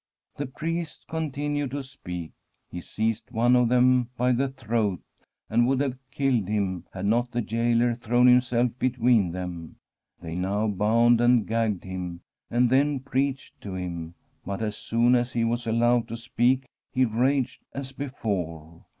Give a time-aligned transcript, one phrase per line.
[0.37, 2.31] The priests continued to speak;
[2.71, 5.03] he seized one of them by the throat,
[5.47, 9.75] and would have killed him had not the gaoler thrown himself between them.
[10.19, 15.33] They now bound and gagged him, and then preached to him; but as soon as
[15.33, 18.83] he was allowed to speak he raged as before.